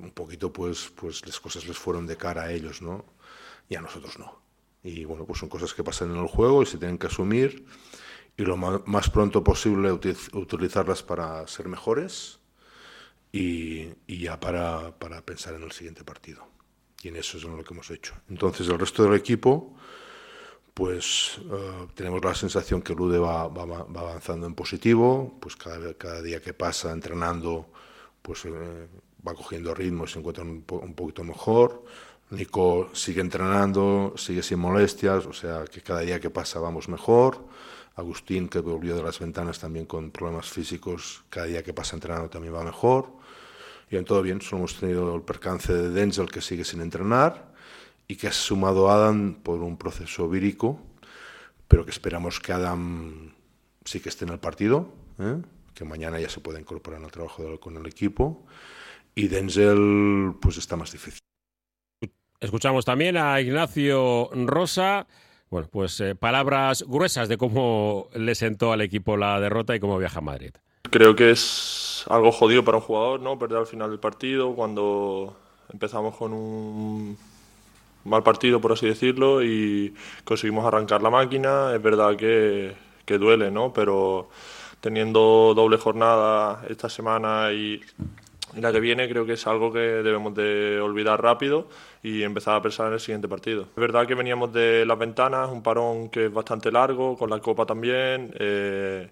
[0.00, 3.04] Un poquito pues, pues las cosas les fueron de cara a ellos, ¿no?
[3.68, 4.40] Y a nosotros no.
[4.82, 7.66] Y bueno, pues son cosas que pasan en el juego y se tienen que asumir
[8.36, 12.38] y lo más pronto posible utilizarlas para ser mejores
[13.30, 16.48] y, ya para, para, pensar en el siguiente partido.
[17.02, 18.14] Y en eso es lo que hemos hecho.
[18.30, 19.76] Entonces el resto del equipo,
[20.72, 25.92] pues eh, tenemos la sensación que Lude va, va, va, avanzando en positivo, pues cada,
[25.94, 27.70] cada día que pasa entrenando,
[28.22, 28.88] pues eh,
[29.26, 31.84] va cogiendo ritmo y se encuentra un, un poquito mejor.
[32.30, 37.44] Nico sigue entrenando, sigue sin molestias, o sea que cada día que pasa vamos mejor.
[37.96, 42.30] Agustín, que volvió de las ventanas también con problemas físicos, cada día que pasa entrenando
[42.30, 43.08] también va mejor.
[43.90, 47.52] Y en todo bien, solo hemos tenido el percance de Denzel, que sigue sin entrenar,
[48.06, 50.80] y que ha sumado a Adam por un proceso vírico,
[51.66, 53.32] pero que esperamos que Adam
[53.84, 55.42] sí que esté en el partido, ¿eh?
[55.74, 58.44] que mañana ya se pueda incorporar al trabajo con el equipo.
[59.14, 61.20] Y Denzel, pues está más difícil.
[62.40, 65.06] Escuchamos también a Ignacio Rosa.
[65.50, 69.98] Bueno, pues eh, palabras gruesas de cómo le sentó al equipo la derrota y cómo
[69.98, 70.52] viaja a Madrid.
[70.90, 73.38] Creo que es algo jodido para un jugador, ¿no?
[73.38, 75.36] Perder al final del partido cuando
[75.70, 77.18] empezamos con un
[78.04, 79.94] mal partido, por así decirlo, y
[80.24, 81.74] conseguimos arrancar la máquina.
[81.74, 82.72] Es verdad que,
[83.04, 83.72] que duele, ¿no?
[83.74, 84.30] Pero
[84.80, 87.82] teniendo doble jornada esta semana y
[88.19, 88.19] y
[88.56, 91.68] la que viene creo que es algo que debemos de olvidar rápido
[92.02, 93.62] y empezar a pensar en el siguiente partido.
[93.62, 97.38] Es verdad que veníamos de las ventanas, un parón que es bastante largo, con la
[97.40, 98.34] Copa también.
[98.38, 99.10] Eh,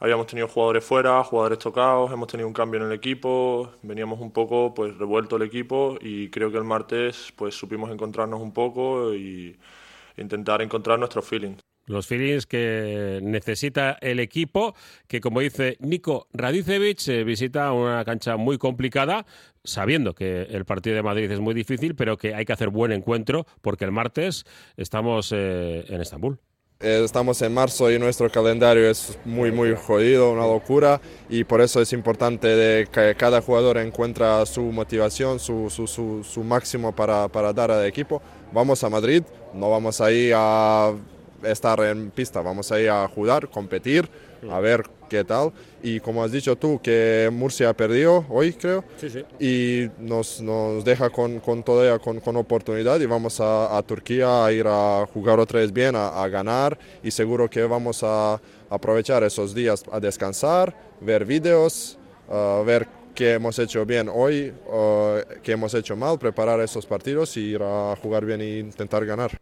[0.00, 4.32] habíamos tenido jugadores fuera, jugadores tocados, hemos tenido un cambio en el equipo, veníamos un
[4.32, 9.14] poco pues revuelto el equipo y creo que el martes pues supimos encontrarnos un poco
[9.14, 9.56] y
[10.16, 14.74] intentar encontrar nuestros feelings los feelings que necesita el equipo,
[15.06, 19.26] que como dice Nico Radicevic, eh, visita una cancha muy complicada,
[19.62, 22.92] sabiendo que el partido de Madrid es muy difícil, pero que hay que hacer buen
[22.92, 24.44] encuentro, porque el martes
[24.76, 26.38] estamos eh, en Estambul.
[26.80, 31.60] Eh, estamos en marzo y nuestro calendario es muy, muy jodido, una locura, y por
[31.60, 36.94] eso es importante de que cada jugador encuentre su motivación, su, su, su, su máximo
[36.94, 38.20] para, para dar al equipo.
[38.52, 39.22] Vamos a Madrid,
[39.54, 40.92] no vamos ahí a
[41.46, 44.08] estar en pista, vamos a ir a jugar, competir,
[44.50, 45.52] a ver qué tal.
[45.82, 48.84] Y como has dicho tú, que Murcia perdió hoy, creo,
[49.38, 54.44] y nos, nos deja con, con todavía con, con, oportunidad y vamos a, a, Turquía
[54.44, 59.22] a ir a jugar otra vez bien, a, ganar y seguro que vamos a aprovechar
[59.22, 61.98] esos días a descansar, ver vídeos,
[62.64, 64.52] ver qué hemos hecho bien hoy,
[65.42, 69.38] qué hemos hecho mal, preparar esos partidos y ir a jugar bien e intentar ganar.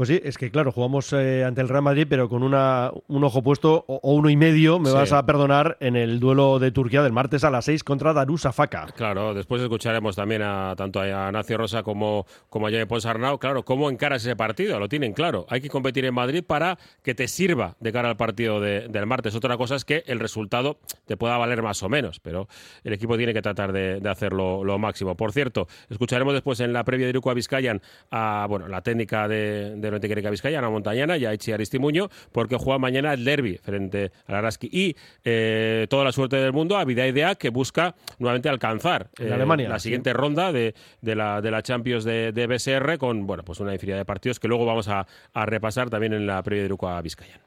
[0.00, 3.22] Pues sí, es que claro, jugamos eh, ante el Real Madrid, pero con una, un
[3.22, 7.02] ojo puesto o, uno y medio, me vas a perdonar, en el duelo de Turquía
[7.02, 8.86] del martes a las seis contra Darussa Faka.
[8.96, 13.38] Claro, después escucharemos también a tanto a Nacio Rosa como, como a Jaime Ponsarnau.
[13.38, 14.80] Claro, ¿cómo encaras ese partido?
[14.80, 15.44] Lo tienen claro.
[15.50, 19.34] Hay que competir en Madrid para que te sirva de cara al partido del martes.
[19.34, 22.48] Otra cosa es que el resultado te pueda valer más o menos, pero
[22.84, 25.14] el equipo tiene que tratar de, hacerlo lo máximo.
[25.14, 29.28] Por cierto, escucharemos después en la previa de Iruko a Vizcayan a bueno, la técnica
[29.28, 34.12] de de Vizcaya, Vizcaya, Montañana y a Ichi Aristimuño, porque juega mañana el derby frente
[34.26, 34.68] al Araski.
[34.72, 39.32] Y eh, toda la suerte del mundo a Vida Idea, que busca nuevamente alcanzar eh,
[39.32, 43.44] Alemania, la siguiente ronda de, de, la, de la Champions de, de, BSR con bueno,
[43.44, 46.62] pues una infinidad de partidos que luego vamos a, a repasar también en la previa
[46.62, 47.40] de Uruguay a Vizcaya.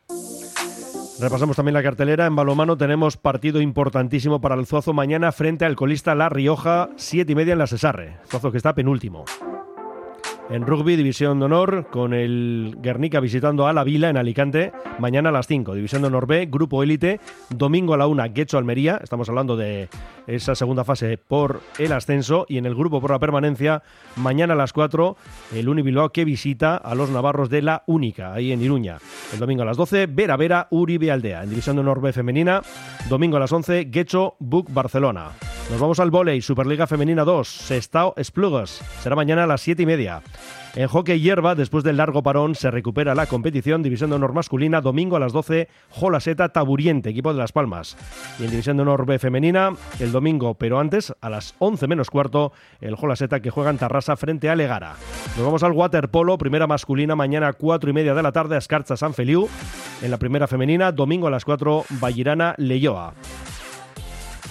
[1.20, 2.26] Repasamos también la cartelera.
[2.26, 7.34] En balomano tenemos partido importantísimo para el Zuazo mañana frente al colista La Rioja, siete
[7.34, 8.18] y media en la Cesarre.
[8.28, 9.26] Zuazo que está penúltimo.
[10.50, 15.30] En rugby, división de honor, con el Guernica visitando a la Vila en Alicante, mañana
[15.30, 15.74] a las 5.
[15.74, 19.00] División de honor B, grupo élite, domingo a la 1, Guecho Almería.
[19.02, 19.88] Estamos hablando de
[20.28, 22.46] esa segunda fase por el ascenso.
[22.50, 23.84] Y en el grupo por la permanencia,
[24.16, 25.18] mañana a las 4,
[25.56, 28.98] el Unibilbao que visita a los navarros de la Única, ahí en Iruña.
[29.34, 31.44] El domingo a las 12, Vera Vera, Uribe Aldea.
[31.44, 32.62] En división de honor B femenina,
[33.10, 35.32] domingo a las 11, Guecho, Buc Barcelona.
[35.72, 38.82] Nos vamos al volei, Superliga Femenina 2, Sestao Esplugas.
[39.02, 40.22] Será mañana a las 7 y media.
[40.76, 43.84] En hockey hierba, después del largo parón, se recupera la competición.
[43.84, 47.95] División de honor masculina, domingo a las 12, Jolaseta Taburiente, equipo de Las Palmas.
[48.39, 52.09] Y en División de honor B femenina, el domingo, pero antes, a las 11 menos
[52.09, 54.95] cuarto, el Jolaseta que juega en Tarrasa frente a Legara.
[55.38, 59.13] Nos vamos al waterpolo, primera masculina, mañana 4 y media de la tarde, Escarcha San
[59.13, 59.47] Feliu.
[60.01, 63.13] En la primera femenina, domingo a las 4, Vallirana Leyoa.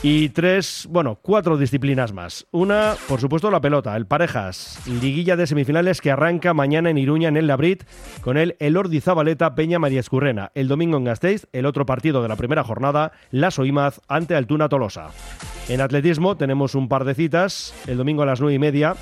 [0.04, 2.44] Y tres, bueno, cuatro disciplinas más.
[2.50, 4.80] Una, por supuesto, la pelota, el parejas.
[4.88, 7.84] Liguilla de semifinales que arranca mañana en Iruña, en el Labrit,
[8.20, 10.50] con el Elordi Zabaleta Peña María Escurrena.
[10.56, 14.68] El domingo en Gasteiz, el otro partido de la primera jornada, la Soimaz ante Altuna
[14.68, 15.10] Tolosa.
[15.68, 17.72] En atletismo tenemos un par de citas.
[17.86, 18.96] El domingo a las nueve y media,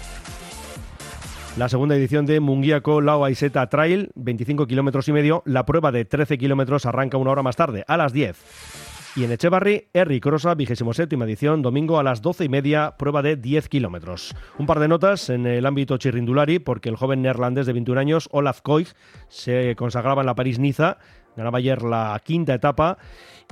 [1.57, 5.43] la segunda edición de Munguiaco Lao Aiseta Trail, 25 kilómetros y medio.
[5.47, 8.90] La prueba de 13 kilómetros arranca una hora más tarde, a las 10.
[9.17, 13.35] Y en Echevarri, Erri Crosa, 27 edición, domingo a las 12 y media, prueba de
[13.35, 14.37] 10 kilómetros.
[14.57, 18.29] Un par de notas en el ámbito chirrindulari, porque el joven neerlandés de 21 años,
[18.31, 18.87] Olaf Koig,
[19.29, 20.99] se consagraba en la París-Niza,
[21.37, 22.99] ganaba ayer la quinta etapa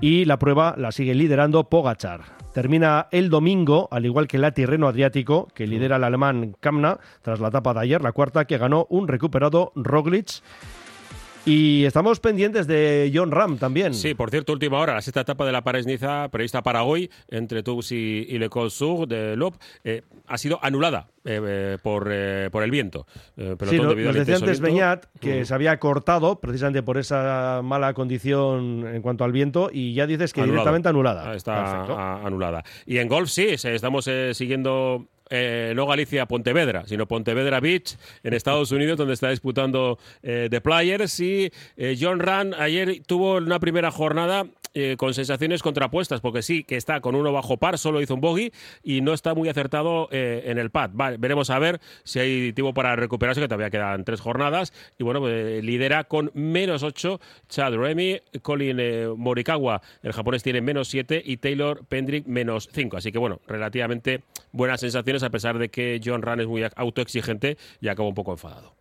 [0.00, 2.20] y la prueba la sigue liderando Pogachar.
[2.54, 7.40] Termina el domingo, al igual que el Tirreno Adriático, que lidera el alemán Kamna, tras
[7.40, 10.40] la etapa de ayer, la cuarta, que ganó un recuperado Roglic.
[11.49, 13.94] Y estamos pendientes de John Ram también.
[13.94, 17.62] Sí, por cierto, última hora, la sexta etapa de la París-Niza prevista para hoy entre
[17.62, 22.12] Tours y, Le Col Sur de Lop eh, ha sido anulada eh, eh, por,
[22.51, 23.07] por el viento.
[23.34, 28.86] sí, lo, nos decía antes Beñat que se había cortado precisamente por esa mala condición
[28.86, 31.30] en cuanto al viento y ya dices que directamente anulada.
[31.30, 32.62] Ah, está anulada.
[32.84, 38.72] Y en golf sí, estamos siguiendo eh, no Galicia Pontevedra, sino Pontevedra Beach en Estados
[38.72, 41.20] Unidos, donde está disputando eh, The Players.
[41.20, 46.64] Y eh, John Rand ayer tuvo una primera jornada eh, con sensaciones contrapuestas, porque sí,
[46.64, 48.52] que está con uno bajo par, solo hizo un bogey
[48.82, 50.90] y no está muy acertado eh, en el pad.
[50.92, 54.72] Vale, veremos a ver si hay tiempo para recuperarse, que todavía quedan tres jornadas.
[54.98, 60.60] Y bueno, pues, lidera con menos 8 Chad Remy, Colin eh, Morikawa, el japonés tiene
[60.60, 62.96] menos 7 y Taylor Pendrick menos 5.
[62.96, 67.56] Así que bueno, relativamente buenas sensaciones a pesar de que John Run es muy autoexigente
[67.80, 68.78] y acaba un poco enfadado.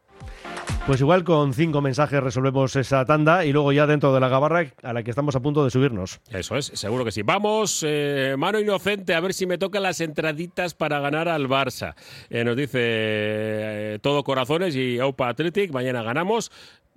[0.88, 4.72] Pues igual con cinco mensajes resolvemos esa tanda y luego ya dentro de la gabarra
[4.84, 6.22] a la que estamos a punto de subirnos.
[6.32, 7.24] Eso es, seguro que sí.
[7.24, 11.93] Vamos, eh, mano inocente, a ver si me tocan las entraditas para ganar al Barça.
[12.30, 16.53] Eh, nos dice eh, todo corazones y Opa Athletic, mañana ganamos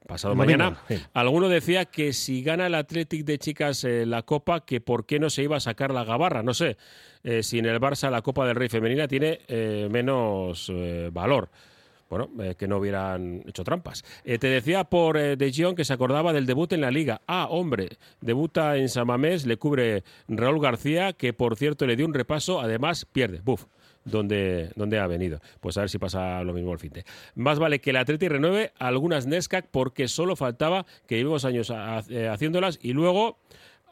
[0.06, 0.80] pasado mañana.
[1.12, 5.30] Alguno decía que si gana el Athletic de chicas la Copa, que por qué no
[5.30, 6.44] se iba a sacar la gabarra.
[6.44, 6.76] No sé
[7.42, 9.40] si en el Barça la Copa del Rey femenina tiene
[9.90, 10.72] menos
[11.12, 11.50] valor
[12.10, 14.04] bueno, eh, que no hubieran hecho trampas.
[14.24, 17.22] Eh, te decía por eh, De Jong que se acordaba del debut en la liga.
[17.28, 17.88] Ah, hombre,
[18.20, 23.06] debuta en Samamés, le cubre Raúl García, que por cierto le dio un repaso, además
[23.06, 23.40] pierde.
[23.42, 23.64] Buf.
[24.02, 25.40] Donde, donde ha venido.
[25.60, 27.04] Pues a ver si pasa lo mismo al fin de.
[27.34, 32.78] Más vale que el Atleti renueve algunas Nescac porque solo faltaba que llevemos años haciéndolas
[32.80, 33.36] y luego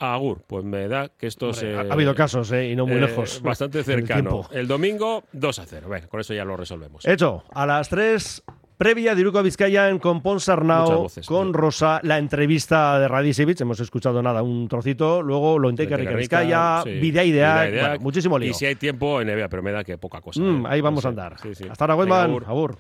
[0.00, 1.74] Agur, pues me da que esto se.
[1.74, 2.70] Ha, habido casos, ¿eh?
[2.70, 3.40] y no muy eh, lejos.
[3.42, 4.48] Bastante cercano.
[4.52, 5.86] El, domingo, 2 a 0.
[5.88, 7.04] Bueno, con eso ya lo resolvemos.
[7.06, 8.42] Hecho, a las 3,
[8.76, 13.60] previa de Iruko Vizcaya con Ponsarnau, con Rosa, la entrevista de Radisevich.
[13.60, 15.22] Hemos escuchado nada, un trocito.
[15.22, 16.90] Luego lo Rica Vizcaya, sí.
[16.90, 18.00] Videa Ideal.
[18.00, 18.50] muchísimo lío.
[18.50, 20.40] Y si hay tiempo en NBA, pero me da que poca cosa.
[20.40, 20.68] Mm, ¿eh?
[20.70, 21.36] ahí vamos a andar.
[21.70, 22.44] Hasta ahora, Wellman.
[22.46, 22.78] Agur.